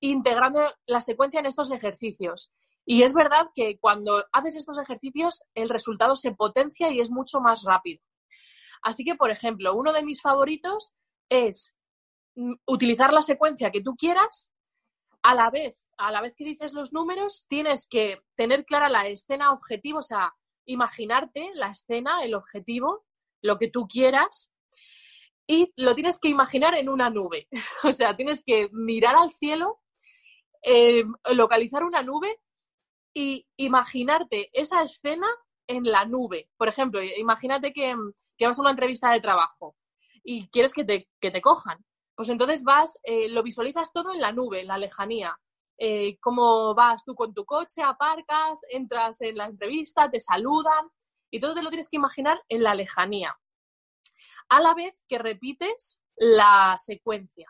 [0.00, 2.52] integrando la secuencia en estos ejercicios.
[2.86, 7.40] Y es verdad que cuando haces estos ejercicios, el resultado se potencia y es mucho
[7.40, 8.02] más rápido.
[8.82, 10.94] Así que, por ejemplo, uno de mis favoritos
[11.30, 11.74] es
[12.34, 14.50] mm, utilizar la secuencia que tú quieras.
[15.22, 19.06] A la vez, a la vez que dices los números, tienes que tener clara la
[19.08, 20.34] escena objetivo, o sea,
[20.66, 23.06] imaginarte la escena, el objetivo,
[23.40, 24.52] lo que tú quieras,
[25.46, 27.48] y lo tienes que imaginar en una nube.
[27.84, 29.80] o sea, tienes que mirar al cielo,
[30.62, 32.38] eh, localizar una nube
[33.14, 35.28] y imaginarte esa escena
[35.66, 36.50] en la nube.
[36.56, 37.94] Por ejemplo, imagínate que,
[38.40, 39.76] vas a una entrevista de trabajo
[40.22, 41.78] y quieres que te, que te cojan.
[42.16, 45.38] Pues entonces vas, eh, lo visualizas todo en la nube, en la lejanía.
[45.78, 50.88] Eh, cómo vas tú con tu coche, aparcas, entras en la entrevista, te saludan
[51.30, 53.36] y todo te lo tienes que imaginar en la lejanía.
[54.48, 57.48] A la vez que repites la secuencia.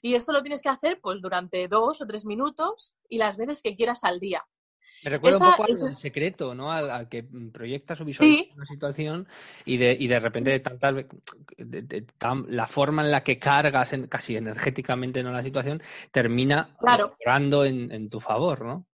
[0.00, 3.62] Y esto lo tienes que hacer pues durante dos o tres minutos y las veces
[3.62, 4.46] que quieras al día.
[5.04, 6.72] Me recuerda un poco al secreto, ¿no?
[6.72, 9.28] Al, que proyectas o visualizas una situación
[9.64, 10.94] y de, y de repente de tantas
[11.56, 12.04] de,
[12.48, 15.30] la forma en la que cargas casi energéticamente ¿no?
[15.30, 15.80] la situación
[16.10, 17.16] termina claro.
[17.64, 18.86] en, en, tu favor, ¿no?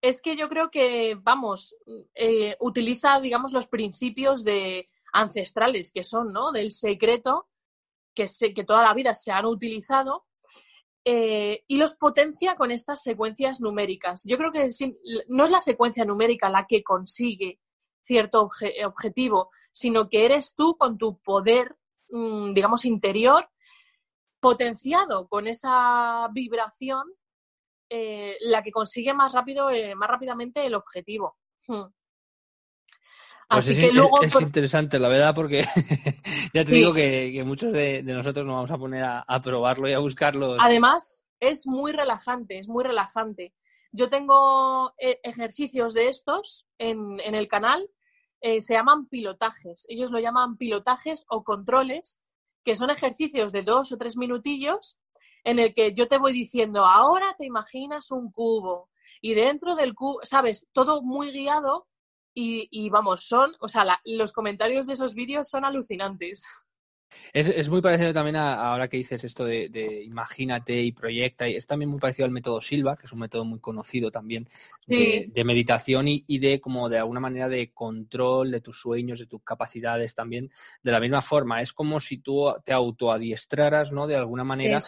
[0.00, 1.74] Es que yo creo que, vamos,
[2.14, 6.52] eh, utiliza, digamos, los principios de ancestrales que son, ¿no?
[6.52, 7.48] Del secreto
[8.14, 10.27] que, se, que toda la vida se han utilizado
[11.10, 14.24] eh, y los potencia con estas secuencias numéricas.
[14.26, 14.68] Yo creo que
[15.28, 17.60] no es la secuencia numérica la que consigue
[18.02, 18.50] cierto
[18.84, 21.78] objetivo, sino que eres tú con tu poder,
[22.10, 23.48] mm, digamos, interior,
[24.38, 27.04] potenciado con esa vibración,
[27.88, 31.38] eh, la que consigue más rápido, eh, más rápidamente el objetivo.
[31.66, 31.84] Hmm.
[33.48, 35.62] Pues Así es, que luego, es, interesante, la verdad, porque
[36.52, 40.00] ya te digo que, muchos de, nosotros nos vamos a poner a, probarlo y a
[40.00, 40.56] buscarlo.
[40.60, 43.54] Además, es muy relajante, es muy relajante.
[43.90, 47.88] Yo tengo eh, ejercicios de estos en, el canal,
[48.42, 49.86] eh, se llaman pilotajes.
[49.88, 52.18] Ellos lo llaman pilotajes o controles,
[52.66, 54.98] que son ejercicios de dos o tres minutillos
[55.44, 58.90] en el que yo te voy diciendo, ahora te imaginas un cubo
[59.22, 61.86] y dentro del cubo, sabes, todo muy guiado
[62.40, 66.42] y, vamos, son, o sea, los comentarios de esos vídeos son alucinantes.
[67.32, 71.66] Es, muy parecido también a, ahora que dices esto de, imagínate y proyecta, y es
[71.66, 74.48] también muy parecido al método Silva, que es un método muy conocido también
[74.86, 79.42] de, meditación y, de como de alguna manera de control de tus sueños, de tus
[79.42, 80.50] capacidades también,
[80.82, 81.60] de la misma forma.
[81.60, 84.06] Es como si tú te autoadiestraras, ¿no?
[84.06, 84.78] De alguna manera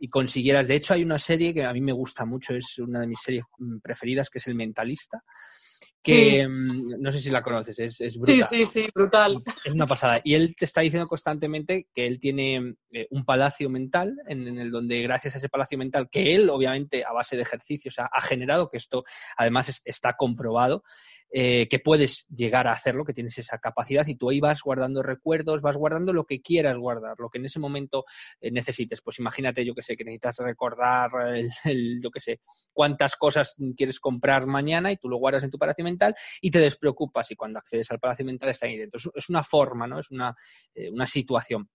[0.00, 0.68] y consiguieras.
[0.68, 3.20] De hecho, hay una serie que a mí me gusta mucho, es una de mis
[3.20, 5.22] series mm, preferidas, que es El Mentalista
[6.08, 8.42] que mm, no sé si la conoces, es, es, brutal.
[8.42, 9.42] Sí, sí, sí, brutal.
[9.64, 10.20] Es una pasada.
[10.24, 14.70] Y él te está diciendo constantemente que él tiene eh, un palacio mental en, el
[14.70, 18.70] donde gracias a ese palacio mental, que él obviamente a base de ejercicios ha, generado,
[18.70, 19.04] que esto
[19.36, 20.82] además está comprobado,
[21.30, 25.02] eh, que puedes llegar a hacerlo, que tienes esa capacidad y tú ahí vas guardando
[25.02, 28.04] recuerdos, vas guardando lo que quieras guardar, lo que en ese momento
[28.40, 29.02] eh, necesites.
[29.02, 31.10] Pues imagínate, yo que sé, que necesitas recordar,
[31.64, 32.40] el, yo que sé,
[32.72, 36.60] cuántas cosas quieres comprar mañana y tú lo guardas en tu palacio mental y te
[36.60, 39.00] despreocupas y cuando accedes al palacio mental está ahí dentro.
[39.14, 40.00] Es, una forma, ¿no?
[40.00, 40.34] Es una,
[40.74, 41.68] eh, una situación.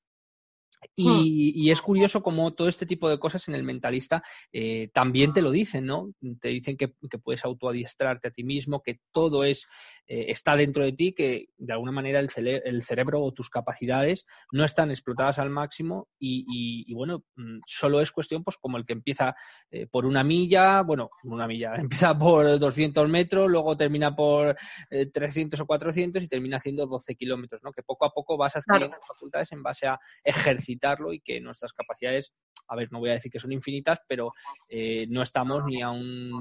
[0.95, 1.21] Hmm.
[1.23, 5.41] Y, es curioso cómo todo este tipo de cosas en el mentalista eh, también te
[5.41, 6.11] lo dicen, ¿no?
[6.39, 6.93] Te dicen que,
[7.23, 9.65] puedes autoadiestrarte a ti mismo, que todo es
[10.07, 14.25] eh, está dentro de ti, que de alguna manera el, el, cerebro o tus capacidades
[14.51, 18.93] no están explotadas al máximo y, bueno, mm, solo es cuestión, pues como el que
[18.93, 19.35] empieza
[19.71, 21.73] eh, por una milla, bueno, una milla,
[22.09, 24.55] empieza por 200 metros, luego termina por
[24.89, 27.71] 300 o 400 y termina haciendo 12 kilómetros, ¿no?
[27.71, 30.72] Que poco a poco vas adquiriendo facultades en base a ejercicio
[31.13, 32.33] y que nuestras capacidades
[32.67, 34.31] a ver, no voy a decir que son infinitas, pero
[34.67, 36.31] eh, no estamos ni a un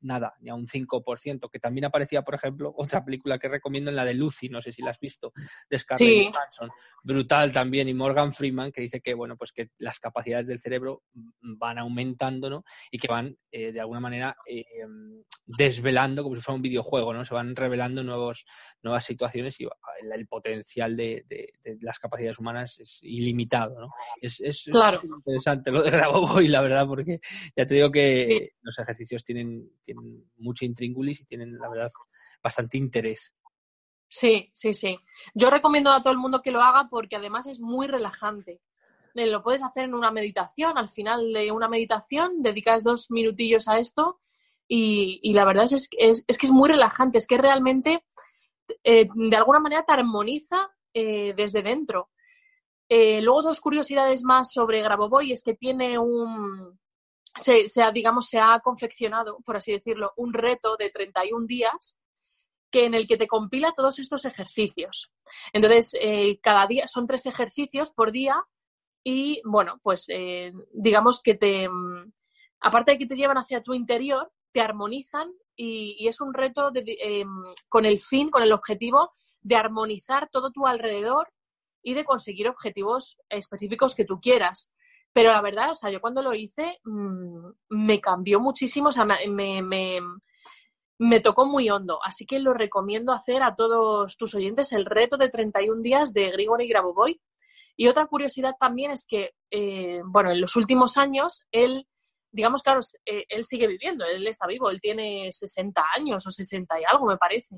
[0.00, 3.96] nada, ni a un 5%, que también aparecía, por ejemplo, otra película que recomiendo en
[3.96, 5.32] la de Lucy, no sé si la has visto,
[5.68, 6.70] de Scarlett Johansson,
[7.02, 11.02] brutal también, y Morgan Freeman, que dice que, bueno, pues que las capacidades del cerebro
[11.40, 12.64] van aumentando, ¿no?
[12.90, 14.64] Y que van, eh, de alguna manera, eh,
[15.46, 17.24] desvelando, como si fuera un videojuego, ¿no?
[17.24, 18.44] Se van revelando nuevos,
[18.82, 19.68] nuevas situaciones y
[20.00, 21.24] el, potencial de,
[21.80, 23.86] las capacidades humanas es ilimitado, ¿no?
[24.20, 27.20] Es, es, interesante lo de Grabovoi, la verdad, porque
[27.56, 31.90] ya te digo que los ejercicios tienen, tienen mucha intríngulis y tienen, la verdad,
[32.42, 33.34] bastante interés.
[34.08, 34.98] Sí, sí, sí.
[35.34, 38.60] Yo recomiendo a todo el mundo que lo haga porque además es muy relajante.
[39.14, 43.68] Eh, lo puedes hacer en una meditación, al final de una meditación dedicas dos minutillos
[43.68, 44.20] a esto
[44.70, 48.04] y, la verdad es, es, que es muy relajante, es que realmente
[48.84, 52.10] eh, de alguna manera te armoniza eh, desde dentro.
[52.88, 56.78] luego dos curiosidades más sobre Grabovoi es que tiene un,
[57.36, 61.98] se, ha, digamos, se ha confeccionado, por así decirlo, un reto de 31 días
[62.70, 65.10] que en el que te compila todos estos ejercicios.
[65.52, 65.96] Entonces,
[66.42, 68.36] cada día son tres ejercicios por día
[69.02, 70.06] y, bueno, pues
[70.72, 72.12] digamos que te, mm,
[72.60, 77.24] aparte de que te llevan hacia tu interior, te armonizan y, es un reto eh,
[77.68, 81.32] con el fin, con el objetivo de armonizar todo tu alrededor
[81.82, 84.70] y de conseguir objetivos específicos que tú quieras.
[85.12, 89.04] Pero la verdad, o sea, yo cuando lo hice mm, me cambió muchísimo, o sea,
[89.04, 91.98] me, me, tocó muy hondo.
[92.04, 96.30] Así que lo recomiendo hacer a todos tus oyentes el reto de 31 días de
[96.30, 97.20] Grigori Grabovoi.
[97.76, 101.86] Y otra curiosidad también es que, eh, bueno, en los últimos años él
[102.30, 106.80] digamos, claro, eh, él sigue viviendo, él está vivo, él tiene 60 años o 60
[106.80, 107.56] y algo, me parece.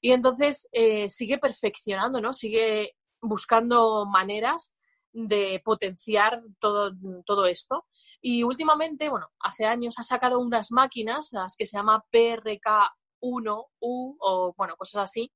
[0.00, 2.32] Y entonces eh, sigue perfeccionando, ¿no?
[2.32, 4.74] Sigue buscando maneras
[5.12, 6.92] de potenciar todo,
[7.26, 7.86] todo esto.
[8.22, 14.54] Y últimamente, bueno, hace años ha sacado unas máquinas, las que se llama PRK1U o,
[14.56, 15.32] bueno, cosas así.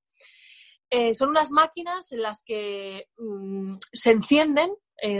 [0.90, 4.74] Eh, son unas máquinas en las que mm, se encienden,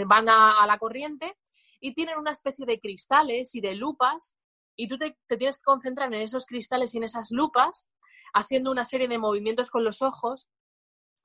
[0.07, 1.37] van a la corriente
[1.85, 4.35] y tienen una especie de cristales y de lupas
[4.75, 7.87] y tú te, tienes que concentrar en esos cristales y en esas lupas
[8.33, 10.49] haciendo una serie de movimientos con los ojos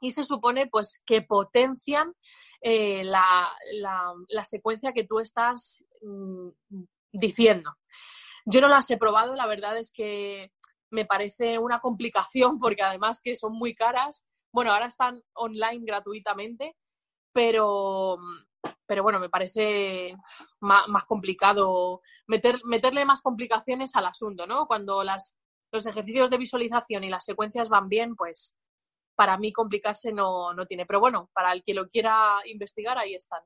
[0.01, 2.15] y se supone pues que potencian
[2.63, 3.51] eh, la,
[4.45, 6.49] secuencia que tú estás mm,
[7.13, 7.77] diciendo.
[8.45, 10.53] Yo no las he probado, la verdad es que
[10.91, 14.27] me parece una complicación porque además que son muy caras.
[14.53, 16.77] Bueno, ahora están online gratuitamente,
[17.33, 18.19] pero
[18.91, 20.17] pero bueno, me parece
[20.59, 24.67] más, complicado meter, meterle más complicaciones al asunto, ¿no?
[24.67, 25.37] Cuando las,
[25.73, 28.57] los ejercicios de visualización y las secuencias van bien, pues
[29.15, 30.87] para mí complicarse no, no tiene.
[30.87, 33.43] Pero bueno, para el que lo quiera investigar, ahí están.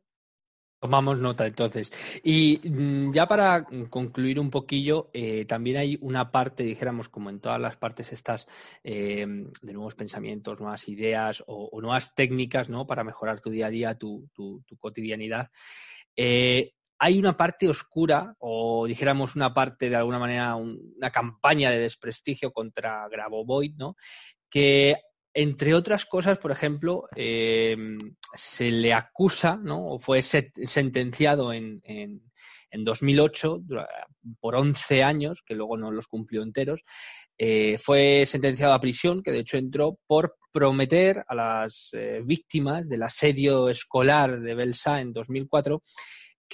[0.85, 1.91] Tomamos nota entonces.
[2.23, 7.41] Y mm, ya para concluir un poquillo, eh, también hay una parte, dijéramos, como en
[7.41, 8.47] todas las partes estas
[8.83, 9.27] eh,
[9.63, 12.87] de nuevos pensamientos, nuevas ideas o, nuevas técnicas ¿no?
[12.87, 14.29] para mejorar tu día a día, tu,
[14.79, 15.51] cotidianidad.
[16.17, 21.79] Eh, hay una parte oscura, o dijéramos una parte de alguna manera, una campaña de
[21.79, 23.95] desprestigio contra Grabovoi, ¿no?
[24.49, 24.97] que
[25.35, 27.77] entre otras cosas, por ejemplo, eh,
[28.33, 29.87] se le acusa, ¿no?
[29.89, 32.23] O fue sentenciado en, en,
[32.71, 33.63] 2008
[34.41, 36.81] por 11 años, que luego no los cumplió enteros.
[37.37, 42.89] Eh, fue sentenciado a prisión, que de hecho entró por prometer a las eh, víctimas
[42.89, 45.83] del asedio escolar de Belsa en 2004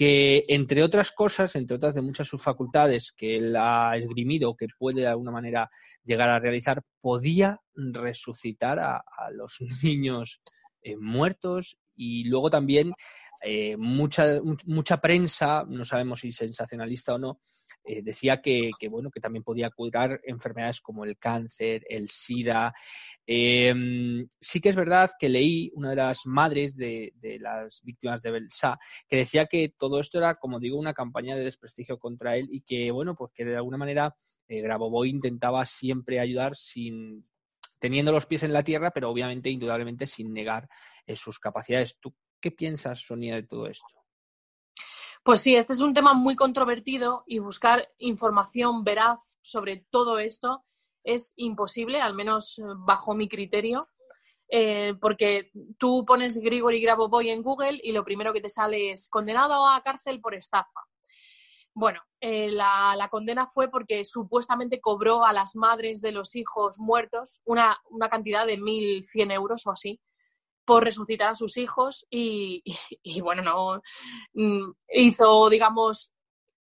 [0.00, 4.66] que, entre otras cosas, entre otras de muchas sus facultades que él ha esgrimido, que
[4.78, 5.68] puede de alguna manera
[6.02, 10.40] llegar a realizar, podía resucitar a, los niños
[10.80, 11.76] eh, muertos.
[11.94, 12.94] Y luego también
[13.42, 17.38] eh, mucha, mucha prensa, no sabemos si sensacionalista o no,
[17.84, 22.72] eh, decía que, bueno, que también podía curar enfermedades como el cáncer, el SIDA.
[23.26, 28.30] Em, sí que es verdad que leí una de las madres de, las víctimas de
[28.32, 32.48] Belsa que decía que todo esto era, como digo, una campaña de desprestigio contra él
[32.50, 34.14] y que, bueno, pues que de alguna manera
[34.48, 37.24] eh, Grabovoi intentaba siempre ayudar sin
[37.80, 40.68] teniendo los pies en la tierra, pero obviamente, indudablemente, sin negar
[41.06, 41.98] eh, sus capacidades.
[41.98, 43.99] ¿Tú qué piensas, Sonia, de todo esto?
[45.22, 50.64] Pues sí, este es un tema muy controvertido y buscar información veraz sobre todo esto
[51.04, 53.88] es imposible, al menos eh, bajo mi criterio,
[54.48, 59.08] eh, porque tú pones Grigori Grabovoi en Google y lo primero que te sale es
[59.08, 60.80] condenado a cárcel por estafa.
[61.74, 66.78] Bueno, eh, la, la, condena fue porque supuestamente cobró a las madres de los hijos
[66.78, 70.00] muertos una, una cantidad de 1.100 euros o así
[70.64, 72.62] por resucitar a sus hijos y,
[73.22, 73.82] bueno, no
[74.34, 76.12] mm, hizo, digamos,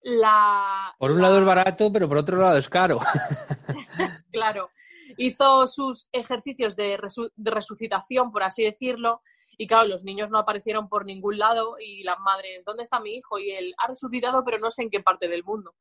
[0.01, 0.95] la...
[0.99, 3.01] Por un lado es barato, pero por otro lado es caro.
[4.33, 4.71] claro,
[5.17, 6.99] hizo sus ejercicios de,
[7.37, 9.23] de resucitación, por así decirlo,
[9.59, 13.17] y claro, los niños no aparecieron por ningún lado y las madres, ¿dónde está mi
[13.17, 13.41] hijo?
[13.41, 15.75] Y él ha resucitado, pero no sé en qué parte del mundo.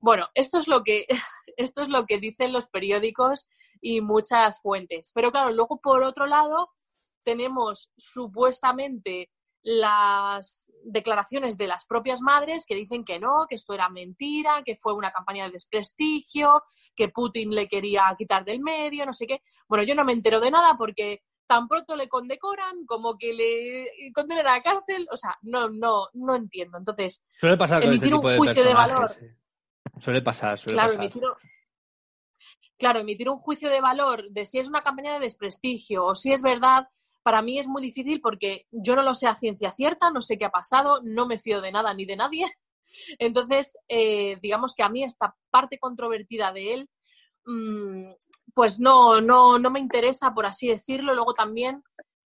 [0.00, 1.06] Bueno, esto es lo que,
[1.56, 3.48] esto es lo que dicen los periódicos
[3.80, 5.12] y muchas fuentes.
[5.14, 6.70] Pero claro, luego por otro lado
[7.26, 9.30] tenemos supuestamente
[9.62, 14.76] las declaraciones de las propias madres que dicen que no, que esto era mentira, que
[14.76, 16.62] fue una campaña de desprestigio,
[16.94, 19.42] que Putin le quería quitar del medio, no sé qué.
[19.68, 24.12] Bueno, yo no me entero de nada porque tan pronto le condecoran como que le
[24.12, 26.78] condenan a la cárcel, o sea, no, no, no entiendo.
[26.78, 29.10] Entonces, suele pasar con emitir este un juicio de, valor.
[29.98, 31.02] Suele pasar, suele claro, pasar.
[31.02, 31.22] Emitir,
[32.78, 36.32] claro, emitir un juicio de valor de si es una campaña de desprestigio o si
[36.32, 36.86] es verdad,
[37.26, 40.38] para mí es muy difícil porque yo no lo sé a ciencia cierta, no sé
[40.38, 42.46] qué ha pasado, no me fío de nada ni de nadie.
[43.18, 46.90] Entonces, eh, digamos que a mí esta parte controvertida de él
[47.46, 48.12] Mm,
[48.54, 51.14] pues no, no, no me interesa, por así decirlo.
[51.14, 51.82] Luego también,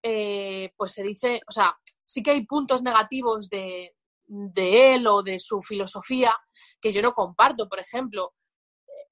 [0.02, 3.94] eh, pues se dice, o sea, sí que hay puntos negativos de,
[4.26, 6.36] de él o de su filosofía
[6.80, 7.68] que yo no comparto.
[7.68, 8.32] Por ejemplo,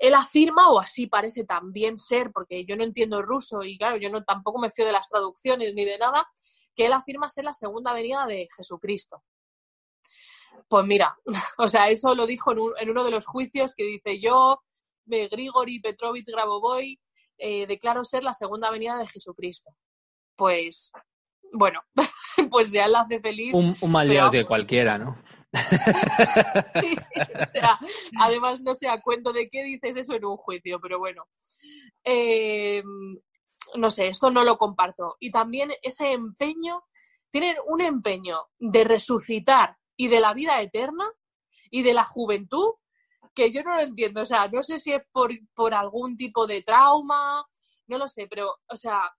[0.03, 4.11] él afirma, o así parece también ser, porque yo no entiendo ruso y claro, yo
[4.11, 6.27] no tampoco me fío de las traducciones ni de nada,
[6.75, 9.23] que él afirma ser la segunda venida de Jesucristo.
[10.67, 11.17] Pues mira,
[11.59, 14.61] o sea, eso lo dijo en, en uno de los juicios que dice yo
[15.05, 16.99] de Grigori Petrovich Grabovoi
[17.39, 19.71] eh, declaró ser la segunda venida de Jesucristo.
[20.35, 20.91] Pues,
[21.53, 21.81] bueno,
[22.51, 23.55] pues ya la hace feliz.
[23.55, 25.17] Un, mal día de cualquiera, ¿no?
[27.43, 27.79] o sea,
[28.19, 31.25] además no sé a cuento de qué dices eso en un juicio, pero bueno.
[32.05, 32.83] Eh,
[33.77, 35.17] no sé, esto no lo comparto.
[35.21, 36.83] Y también ese empeño,
[37.31, 41.11] tienen un empeño de resucitar y de la vida eterna
[41.71, 42.75] y de la juventud
[43.35, 44.23] que yo no lo entiendo.
[44.23, 47.45] O sea, no sé si es por, algún tipo de trauma,
[47.87, 49.11] no lo sé, pero, o sea,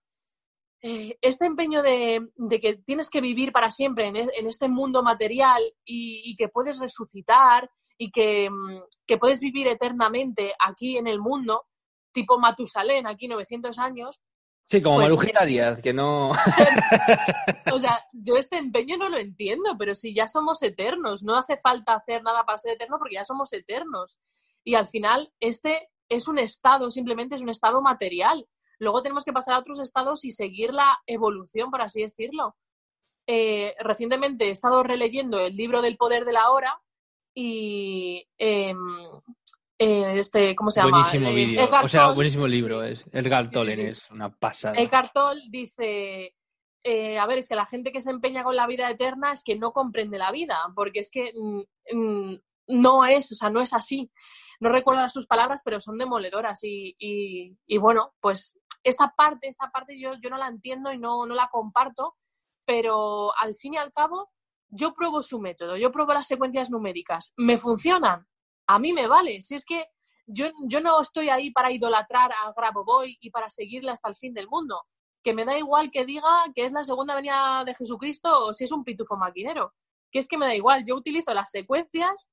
[0.86, 2.28] eh, este empeño de,
[2.60, 8.10] que tienes que vivir para siempre en, este mundo material y, que puedes resucitar y
[8.10, 11.64] que, mm, que, puedes vivir eternamente aquí en el mundo,
[12.12, 14.20] tipo Matusalén, aquí 900 años,
[14.68, 16.30] Sí, como pues Marujita Díaz, que no.
[17.72, 21.56] o sea, yo este empeño no lo entiendo, pero si ya somos eternos, no hace
[21.56, 24.18] falta hacer nada para ser eterno porque ya somos eternos.
[24.64, 28.46] Y al final, este es un estado, simplemente es un estado material.
[28.78, 32.56] Luego tenemos que pasar a otros estados y seguir la evolución, por así decirlo.
[33.26, 36.78] Eh, recientemente he estado releyendo el libro del poder de la hora
[37.34, 38.78] y em,
[39.78, 40.98] eh, este, ¿cómo se llama?
[40.98, 44.78] Buenísimo eh, vídeo, o sea, buenísimo libro, es Edgar Tolle, es una pasada.
[44.78, 46.34] Edgar Tolle dice,
[46.84, 49.42] eh, a ver, es que la gente que se empeña con la vida eterna es
[49.42, 51.62] que no comprende la vida, porque es que mm,
[51.92, 54.10] mm, no es, o sea, no es así.
[54.60, 59.98] No recuerdo sus palabras, pero son demoledoras y, y, bueno, pues esta parte, esta parte
[59.98, 62.14] yo, yo no la entiendo y no, no la comparto,
[62.64, 64.30] pero al fin y al cabo
[64.68, 68.26] yo pruebo su método, yo pruebo las secuencias numéricas, ¿me funcionan?
[68.66, 69.42] a mí me vale.
[69.42, 69.86] Si es que
[70.26, 74.34] yo, yo no estoy ahí para idolatrar a Grabovoi y para seguirle hasta el fin
[74.34, 74.82] del mundo.
[75.22, 78.64] Que me da igual que diga que es la segunda venida de Jesucristo o si
[78.64, 79.72] es un pitufo maquinero.
[80.10, 80.84] Que es que me da igual.
[80.86, 82.30] Yo utilizo las secuencias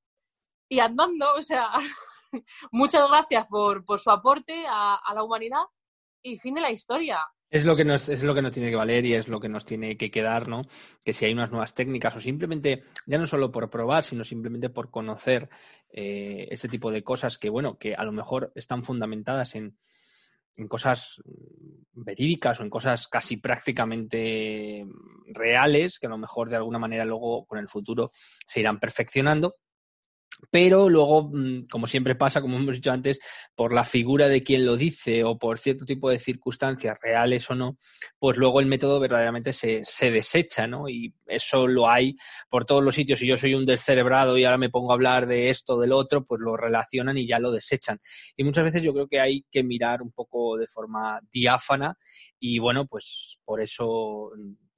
[0.69, 1.71] y andando, o sea,
[2.71, 5.63] muchas gracias por, por su aporte a, a la humanidad
[6.24, 7.19] y fin de la historia.
[7.49, 9.49] Es lo, que nos, es lo que nos tiene que valer y es lo que
[9.49, 10.61] nos tiene que quedar, ¿no?
[11.03, 14.69] Que si hay unas nuevas técnicas o simplemente, ya no solo por probar, sino simplemente
[14.69, 15.49] por conocer
[15.89, 19.78] eh, este tipo de cosas que, bueno, que a lo mejor están fundamentadas en,
[20.55, 21.22] en cosas
[21.91, 24.86] verídicas o en cosas casi prácticamente
[25.26, 28.11] reales, que a lo mejor de alguna manera luego con el futuro
[28.45, 29.55] se irán perfeccionando
[30.49, 33.19] pero luego, mm, como siempre pasa, como hemos dicho antes,
[33.55, 37.55] por la figura de quien lo dice o por cierto tipo de circunstancias, reales o
[37.55, 37.77] no,
[38.17, 40.89] pues luego el método verdaderamente se, se desecha, ¿no?
[40.89, 42.15] Y eso lo hay
[42.49, 43.19] por todos los sitios.
[43.19, 46.23] Si yo soy un descerebrado y ahora me pongo a hablar de esto, del otro,
[46.23, 47.99] pues lo relacionan y ya lo desechan.
[48.36, 51.95] Y muchas veces yo creo que hay que mirar un poco de forma diáfana
[52.39, 54.32] y bueno, pues por eso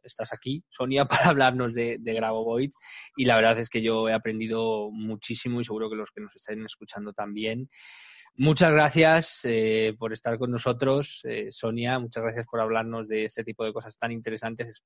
[0.04, 2.70] estás aquí, Sonia, para hablarnos de, de Grabovoi.
[3.16, 6.36] Y la verdad es que yo he aprendido muchísimo y seguro que los que nos
[6.36, 7.70] estén escuchando también.
[8.36, 12.00] Muchas gracias eh, por estar con nosotros, eh, Sonia.
[12.00, 14.82] Muchas gracias por hablarnos de este tipo de cosas tan interesantes.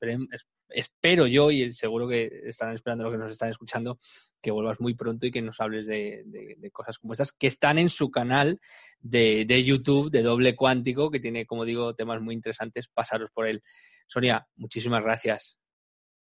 [0.67, 3.97] espero yo, y seguro que estarán esperando lo que nos están escuchando,
[4.41, 6.25] que vuelvas muy pronto y que nos hables de,
[6.73, 8.59] cosas como estas, que están en su canal
[8.99, 12.89] de, de, YouTube de Doble Cuántico, que tiene, como digo, temas muy interesantes.
[12.89, 13.63] Pasaros por él.
[14.07, 15.57] Sonia, muchísimas gracias.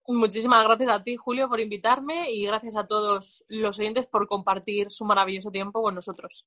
[0.06, 4.92] Muchísimas gracias a ti, Julio, por invitarme y gracias a todos los oyentes por compartir
[4.92, 6.46] su maravilloso tiempo con nosotros.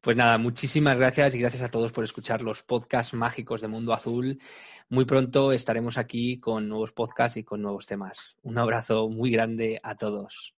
[0.00, 3.92] Pues nada, muchísimas gracias y gracias a todos por escuchar los podcasts mágicos de Mundo
[3.92, 4.40] Azul.
[4.88, 8.36] Muy pronto estaremos aquí con nuevos podcasts y con nuevos temas.
[8.42, 10.54] Un abrazo muy grande a todos.